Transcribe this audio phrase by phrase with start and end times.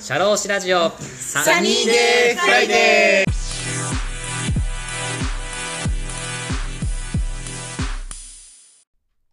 [0.00, 3.32] シャローシラジオサニーデーフライデー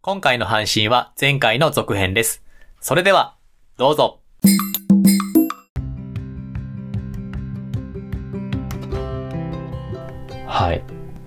[0.01, 2.43] 今回の配信は前回の続編です。
[2.79, 3.37] それでは、
[3.77, 4.18] どうぞ。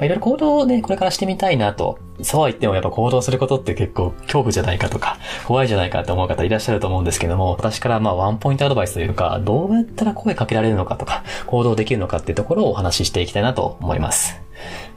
[0.03, 1.99] あいろいろ行動をね、これからしてみたいなと。
[2.23, 14.41] そうは言ってもやっぱ行動することって結構恐怖じゃないかとか、怖いじゃないかと思う方いらっしゃると思うんですけども、私からまあワンポイントアドバイスというか、どうやったら声かけられるのかとか、行動できるのかっていうところをお話ししていきたいなと思います。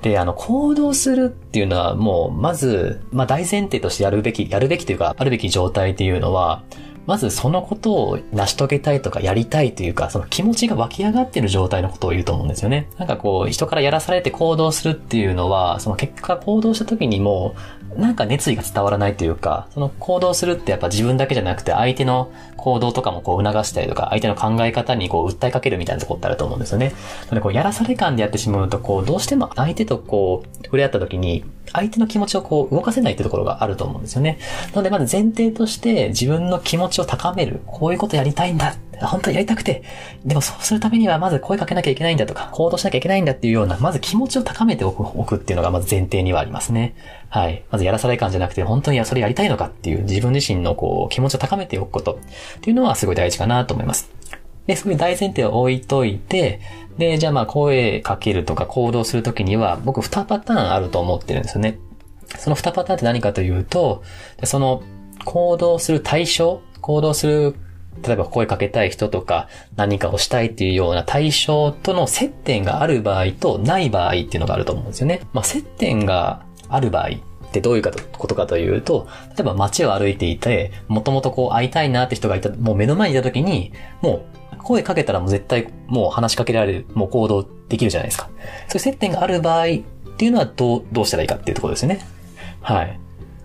[0.02, 6.63] で、あの、行動するっていうのはもう、まず、まあ大前提としてやるべき、やるべきというか、あるべき状態っていうのは、
[7.05, 12.88] まずそのことを成し遂げたいとかやりたいというか、その気持ちが湧き上がっている状態のことを言うと思うんですよね。
[12.98, 17.55] なんかこう、人からやらされて行動するっていうのは、その結果行動した時にも、
[17.98, 26.94] なんか熱意が伝わらないというか、その行動するってやっぱ自分だけじゃなくて相手の行動とかもこう促したりとか、相手の考え方にこう訴えかけるみたいなとこってあると思うんですよね。
[27.26, 34.40] なのでこう、やらされ感でやってしまうと、こう、どうしても相手とこう、触れ合った時に、相手の気持ちをこう、動かせないってところがあると思うんですよね。
[34.71, 37.62] なのでまず前提として自分の気持ちを高める。
[37.66, 38.76] こういうことやりたいんだ。
[39.02, 39.84] 本当はやりたくて。
[40.24, 46.96] でもそうするためにはまず声かけなきゃいけないんだとか、行動しなきゃいけないんだっていうような、まず気持ちを高めておくおくっていうのがまず前提にはありますね。
[47.30, 47.63] はい。
[47.72, 54.15] まずやらされ感じゃなくて、本当にそれやりたいのかっていう自分自身のこう、気持ちを高めておくことっていうのはすごい大事かなと思います。
[54.68, 56.60] で、そういう大前提を置いといて、
[56.98, 61.80] で、じゃあまあ声かけるとか行動するときには、僕2パターンあると思ってるんですよね。
[62.38, 64.03] その2パターンって何かというと、
[64.44, 64.84] その
[65.25, 67.56] 行動する対象、行動する、
[68.03, 69.47] 例えば声かけたい人とか
[69.78, 75.22] 何かをしたいっていうような対象との接点がある場合とない場合っていうのがあると思うんですよね。
[75.31, 77.12] まあ、接点がある場合っ
[77.52, 77.84] てどういう
[78.18, 83.72] ことかというと、例えば街を歩いていて、もともとこう会いたいなって人がいた、もう目の前にいた時に、
[84.02, 84.34] もう
[84.66, 88.25] 声かけたらもう絶対もう話しかけられる、もう行動できるじゃないですか。
[88.25, 89.68] そういう接点がある場合っ
[90.18, 92.06] ていうのはどう、どうしたらいいかっていうところですよね。
[92.62, 93.00] はい。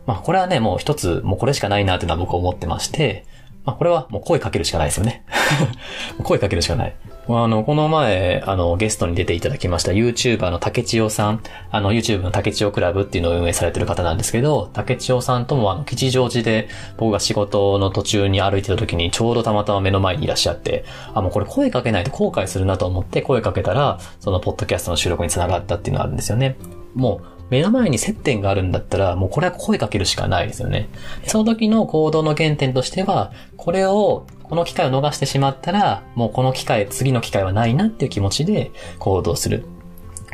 [0.07, 3.27] まあこれはね、もう一つ、もうこれしかないなっていうのは僕は思ってまして、
[3.65, 5.25] まあこれはもう声かけるしかないですよね。
[6.23, 6.95] 声かけるしかない。
[7.29, 20.85] あの、この前、あの、ゲストに出ていただきました YouTuber の竹千代さん、あの、YouTube の竹千代クラブっていうのを運営されてる方なんですけど、竹千代さんともあの、吉祥寺で僕が仕事の途中に歩いてた時にちょうどたまたま目の前にいらっしゃって、
[21.15, 26.57] あ、もうこれ声かけないと後悔するなと思って声かけたら、そのポッドキャストの収録につながったっていうのがあるんですよね。
[26.95, 30.89] もう、目の前に接点があるんだったら、もうこれは声かけるしかないですよね。
[31.27, 39.65] その時の行動の原点としては、これを、この機会を逃してしまったら、もうこの機会、次の機会はないなっていう気持ちで行動する。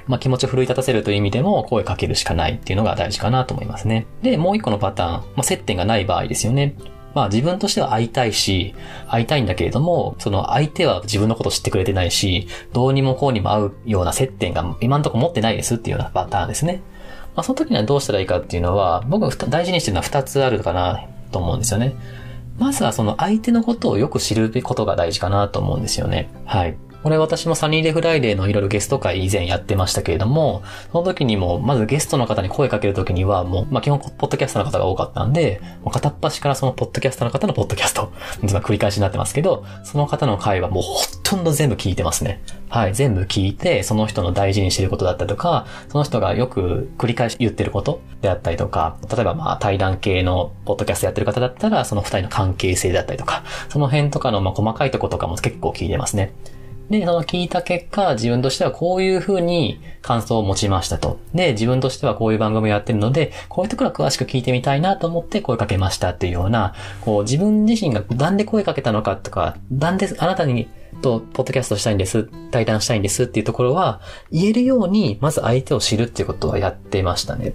[0.06, 4.06] まあ、気持ちを奮い立たせるという意味でも声かけるしかないっていうのが大事かなと思いますね。
[4.22, 6.74] で、もう一個のパターン、まあ、接点がない場合ですよね。
[7.16, 8.74] まあ自分としては会いたいし、
[9.08, 16.82] 会いたいんだけれども、その相手は自分のこと知ってくれてないし、どうにもこうにも会うような接点が今んとこ持ってないですっていうようなパターンですね。
[17.34, 21.94] まあその時にはどうしたらいいかっていうのは、僕が大事にしてるのは2つあるかなと思うんですよね。
[22.58, 26.28] まずはその相手のことをよく知ることが大事かなと思うんですよね。
[26.44, 26.76] はい。
[27.06, 38.10] これ私もサニーデイフライデーのいろいろゲスト回以前やってましたけれども、その時にも、まずゲストの方に声かける時には、もう、まあ、基本、ポッドキャストの方が多かったんで、もう片っ端からそのポッドキャストの方のポッドキャスト、
[38.42, 42.42] まあ繰り返しになってますけど、その方の回はもうほとんど全部聞いてますね。
[42.70, 56.32] はい、全部聞いて、その人の大事にしてることだったりとか、その人がよく繰り返し言ってることであったりとか、例えばまあ対談系のポッドキャストやってる方だったら、その二人の関係性だったりとか、その辺とかのまあ細かいとことかも結構聞いてますね。
[56.90, 61.18] で、その聞いた結果、自分としてはこういう風に感想を持ちましたと。
[61.34, 70.68] で、自分としてはこういう番組をやってるので、こういうところは詳しく聞いてみたいなと思って声かけましたっていうような、こう自分自身がなんで声かけたのかとか、なんであなたに
[71.02, 77.52] と、ポッドキャストしたいんです、対談したいんですっていうところは、言えるように、まず相手を知るっていうことはやってましたね。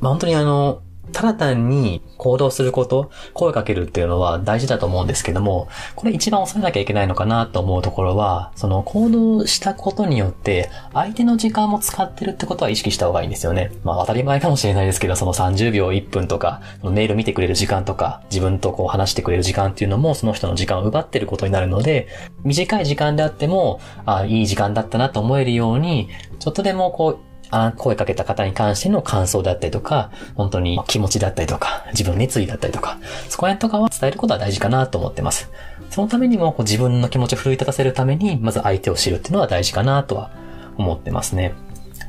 [0.00, 0.82] まあ本当にあの、
[1.12, 13.72] ただ単に行動すること、声かけるっていうのは大事だと思うんですけども、これ一番抑えなきゃいけないのかなと思うところは、その行動したことによって、相手の時間も使ってるってことは意識した方がいいんですよね。
[13.84, 22.08] まあ当たり前かもしれないですけど、その30秒1分とか、メール見てくれる時間とか、自分とこう話してくれる時間っていうのも、その人の時間を奪ってることになるので、
[22.44, 26.08] 短い時間であっても、あいい時間だったなと思えるように、
[26.38, 32.98] ちょっとでもこう、あ声かけた方に関しての感想だったりとか、本当に気持ちだったりとか、自分の熱意だったりとか、
[33.28, 35.50] そこら辺とかは伝えることは大事かなと思ってます。
[35.90, 40.30] そのためにも自分の気持ちを奮い立たせるために、まず相手を知るっていうのは大事かなとは
[40.76, 41.54] 思ってますね。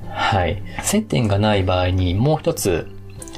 [0.09, 0.61] はい。
[0.83, 2.87] 接点がない場合にもう一つ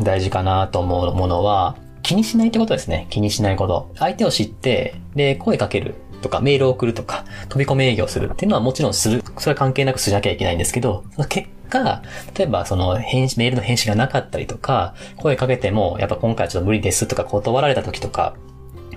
[0.02, 3.08] 大事かなと思うものは、気にしないってことですね。
[3.10, 3.92] 気にしないこと。
[3.96, 5.96] 相手を知って、で、声かける。
[6.22, 12.04] とか、メールを送るとか、飛び込み営業するっていうのはもちろんする、それは関係なくしなきゃいけないんですけど、その結果、
[12.38, 18.36] 例えばその返信、メールの返信がなかったりとか、声かけても、やっぱ今回ちょっと無理ですとか断られた時とか、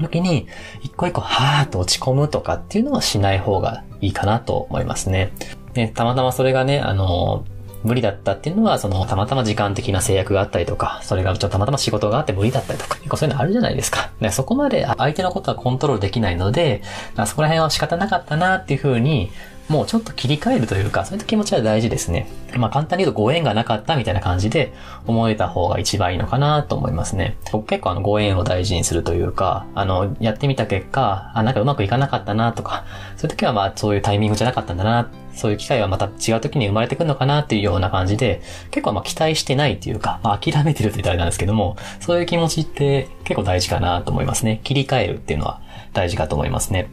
[0.00, 0.46] 時に、
[0.82, 5.32] 一個一個はーっと落ち込むとかっていうのはしない方がいいかなと思いますね。
[5.72, 7.44] で、たまたまそれがね、あの、
[7.84, 14.10] 無理だったっていうのは、その、たまたま時間的な制約があったりとか、それがちょっとたまたま仕事があって無理だったりとか、結構そういうのあるじゃないですか。
[14.20, 16.82] でそこまで相手のことはコントロールできないので、
[17.26, 19.30] そこら辺は仕方なかったなっていうふうに、
[19.68, 22.28] もうちょっと切り替えるというか、そういった気持ちは大事ですね。
[22.56, 24.72] まあ簡単に言うとご縁がなかったみたいな感じで
[25.06, 27.36] 思えた方が一番いいのかなと思いますね。
[27.50, 32.84] 僕結構あのご縁を大事にするというか、あの、やってみた結果、あ、なんかうまくいかなかったなとか、
[33.16, 38.40] そういう時はまあそういうタイミングじゃなかったんだな、そういう機会はまた違う時に生まれてくるのかなっていうような感じで、
[38.70, 44.60] 結構まあ期待してないっていうか、まあ諦めてるって言ったらあれなんですけども、そういう気持ちって結構大事かなと思いますね。
[44.64, 45.60] 切り替えるっていうのは
[45.92, 46.88] 大事かと思いますね。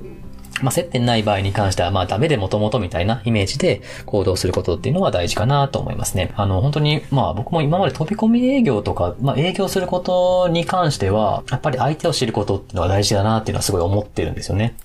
[0.61, 6.31] まあ、接点ない場合に関しては、まあ、ダメでもともとみたいなイメージで行動することっていうのは大事かなと思いますね。
[6.35, 14.75] あの、本当に、まあ、僕も今まで飛び込み営業とか、まあ、営業することに関しては、やっぱり相手を知ることっていうのは大事だなっていうのはすごい思ってるんですよね。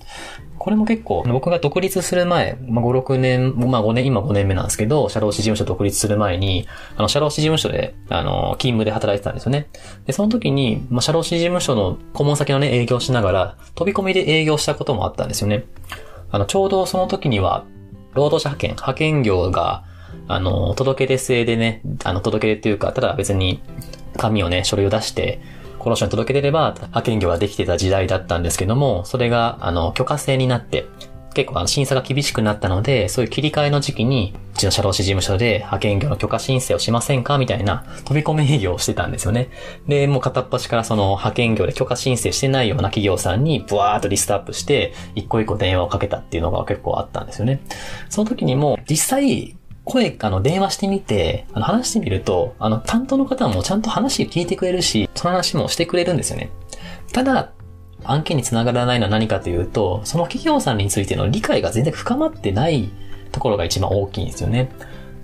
[0.58, 6.66] これも結構、僕が独立する前、まあ、5、6年、まあ、5年、今5年目なんですけど、社労士事務所独立する前に、
[6.96, 9.68] あの、社労士事務所で、あの、勤務で働いてたんですよね。
[10.06, 15.64] で、その時に、まあ、社労士事務所の顧問先のね、営業しながら、飛び込みで営業したこともあったんですよね。
[16.30, 17.64] あの、ちょうどその時には、
[18.14, 19.84] 労働者派遣、派遣業が、
[20.26, 23.62] あの、届け出制でね、あの、届け出っていうか、ただ別に、
[24.16, 25.40] 紙をね、書類を出して、
[25.88, 30.84] この人に届け出れば、派遣業ができてた時代だったんですけども、それが、あの、許可制になって、
[31.32, 39.48] 結構あの審査が厳しくなったので、そういう切り替えの時期に、うちの社労士事務所で派遣業の許可申請をしませんかみたいな飛び込み営業をしてたんですよね。
[39.86, 47.60] で、もう片っ端からその派遣業で許可申請してないような企業さんにブワーっとリストアップして、一個一個電話をかけたっていうのが結構あったんですよね。
[48.10, 49.57] その時にも、実際、
[49.88, 56.50] 声、あの、電話してみて、あの、話してみると、あの、担当の方もちゃんと話聞いてくれるし、その話もしてくれるんですよね。
[57.12, 57.50] ただ、
[58.04, 62.90] 案件につながらないのは何かというと、その企業さんについての理解が全然深まってない
[63.32, 64.70] ところが一番大きいんですよね。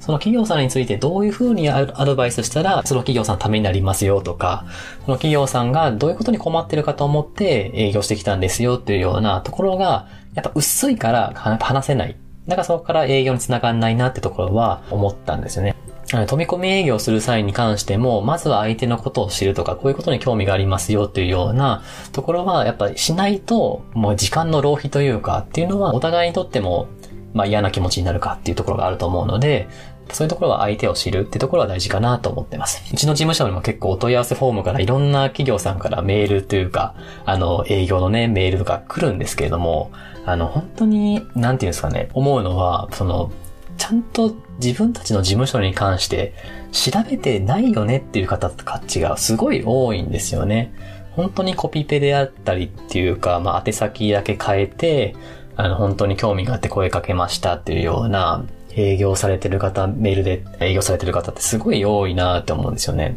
[0.00, 4.66] その企業さんについてどういうふうにアドバイスしたら、その企業さんのためになりますよとか、
[5.06, 12.16] その企業さんがどういうことに困ってるかと思って営業してきたんですよっていうようなところが、やっぱ薄いから話せない。
[12.46, 15.74] だからそこから営業につながんないなってところは思ったんですよね。
[16.06, 21.82] 飛び込み営業する際に関しても、まずは相手のことを知るとか、こういうことに興味がありますよっていうような
[22.12, 26.88] ところは、やっぱりしないと、もう時間の浪費というかっていうのは、お互いにとっても、
[27.32, 29.66] まあ嫌な気持ちになるかっていうところがあると思うので、
[30.12, 32.82] そういうところは相手を知るってところは大事かなと思ってます。
[32.92, 39.90] うちの事務所にも結構お問い合わせフォームからいろんな企業さんからメールというか、あの、営業のね、メールとか来るんですけれども、
[40.26, 43.30] あの、本当に、なんていうんですかね、思うのは、その、
[43.76, 46.32] ちゃんと自分たちの事務所に関して
[46.72, 50.72] 調べてないよねっていう方たちがすごい多いんですよね。
[51.12, 55.14] 本当にコピペであったりっていうか、まあ、宛先だけ変えて、
[55.56, 58.44] あの、本当に興味があって声かけましたっていうような、
[58.76, 63.16] 営業されてる方、メールで営業されてる方ってすごい多いなって思うんですよね。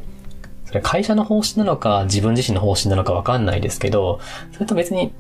[0.65, 4.19] それ会社の方針なのか、自分自身の方針なのかわかんないですけど、
[4.51, 5.13] それと別に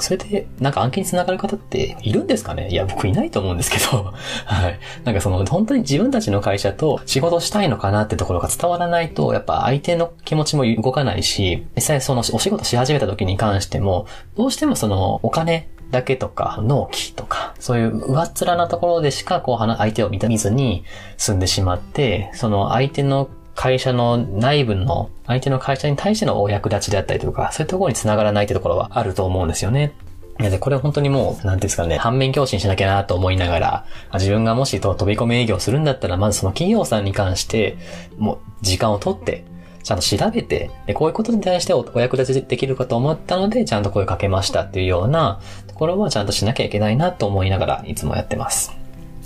[0.00, 2.68] それで、なんか案件に繋がる方っているんですかね？
[2.70, 4.12] いや、僕いないと思うんですけど、
[4.46, 4.78] はい。
[5.04, 14.06] なんかその、本当に自分たちの会社と仕事したいのかなってところが伝わらないと、やっぱ相手の気持ちも動かないし、実際そのお仕事し始めた時に関しても、
[14.36, 20.84] どうしてもその、お金だけとか、納期とか、そういう上っ面なところでしか、こう、相手を見ずに
[21.16, 29.92] 済んでしまって、その相手の会社の内部の相手の会社に対してのお役立ちであったりとか、そういうところに繋がらないってところはあると思うんですよね。
[30.38, 37.76] で、これ本当にもう、なんですかね、反面教師にしなきゃなと思いながら、自分がもし飛び込み営業するんだったら、まずその企業さんに関して、
[38.16, 39.44] もう時間を取って、
[39.90, 48.70] ちゃんと調べて、でこういうことに対してお役立ちできるかと思ったので、ちゃんと声かけましたっていうようなところはちゃんとしなきゃいけないなと思いながら、いつもやってます。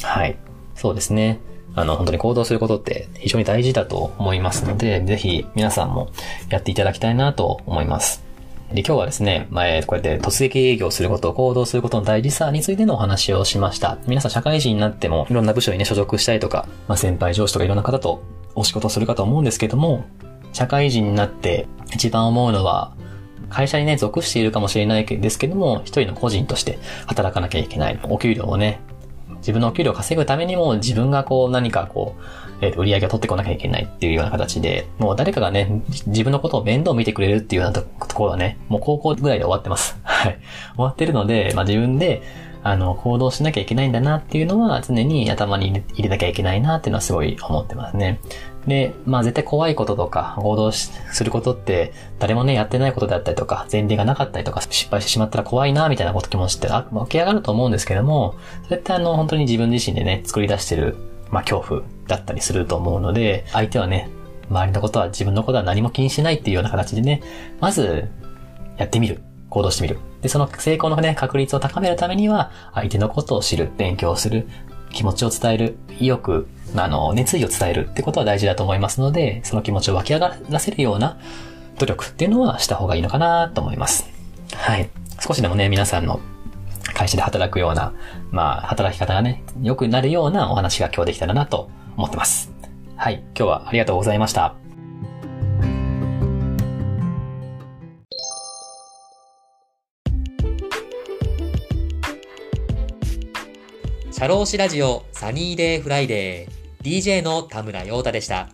[0.02, 0.38] はい。
[0.75, 1.38] そうですね。
[1.75, 6.09] あの、本当に行動することって非常に大事だと思いますので、ぜひ皆さんも
[6.49, 8.25] やっていただきたいなと思います。
[8.73, 13.99] で、今日はですね、前、こうやって突撃営業すること、行動することの大事さについてのお話をしました。
[14.06, 18.23] 皆さん社会人になっても、いろんな部署にね、所属したりとか、まあ、先輩上司とかいろんな方と
[18.54, 20.04] お仕事するかと思うんですけども、
[20.54, 22.94] 社会人になって一番思うのは、
[23.50, 28.00] 会社にね、属しているかもしれないですけども、一人の個人として働かなきゃいけない。
[28.04, 28.80] お給料をね、
[29.38, 39.99] 自分のお給料を稼ぐためにも自分がこう何かこう、えー、売り上げを取ってこなきゃいけないっていうような形で、もう誰かがね、自分のことを面倒見てくれるっていうようなところはね、もう高校ぐらいで終わってます。
[40.02, 40.38] はい。
[40.76, 42.23] 終わってるので、まあ自分で、
[42.62, 48.20] あの、行動しなきゃいけないんだなっていうのは常に頭に入れなきゃいけないなっていうのはすごい思ってますね。
[48.66, 50.92] で、まあ絶対怖いこととか、行動す
[51.23, 60.97] ることって、誰もね、やってないことだったりとか、前例がなかったりとか、失敗してしまったら怖いな、みたいなこと気持ちって、あ、起き上がると思うんですけども、それってあの、本当に自分自身でね、作り出してる、
[61.30, 64.09] まあ恐怖だったりすると思うので、相手はね、
[64.49, 67.23] 周りのことは自分のことは何も気にしないっていうような形でね、
[67.61, 68.09] まず、
[68.76, 69.21] やってみる。
[69.50, 69.99] 行動してみる。
[70.21, 74.49] で、その成功のね、確率を高めるためには、相手のことを知る、勉強する、
[74.94, 76.46] 気持ちを伝える、意欲、
[76.76, 81.18] あの、熱意を伝えるってことは大事だと思いますので、その気持ちを湧き上がらせるような
[81.78, 84.08] 努力っていうのはした方がいいのかなと思います。
[84.54, 84.88] はい。
[85.20, 86.20] 少しでもね、皆さんの
[86.94, 87.92] 会社で働くような、
[88.30, 92.52] まあ、働き方がね、良くなるようなお話が今日できたらなと思ってます。
[92.96, 93.24] はい。
[93.36, 94.63] 今日はありがとうございました。
[104.16, 108.49] 社労士ラジオサニーデイフライデー DJ の田村陽太でした。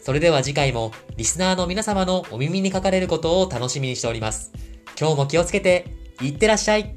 [0.00, 4.50] それでは次回もリスナーの皆様のお耳にかかれることを楽しみにしております。
[4.98, 5.86] 今日も気をつけて、
[6.20, 6.96] いってらっしゃい